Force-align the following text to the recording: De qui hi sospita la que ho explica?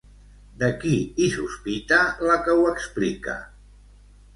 De 0.63 0.69
qui 0.83 0.93
hi 1.21 1.29
sospita 1.35 2.01
la 2.31 2.41
que 2.49 2.59
ho 2.59 2.67
explica? 2.75 3.41